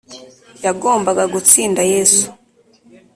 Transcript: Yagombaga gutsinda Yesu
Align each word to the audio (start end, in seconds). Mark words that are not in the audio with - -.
Yagombaga 0.65 1.23
gutsinda 1.33 1.81
Yesu 1.93 2.27